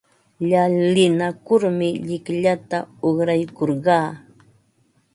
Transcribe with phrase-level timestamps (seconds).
[0.49, 4.09] Llalinakurmi llikllata uqraykurqaa.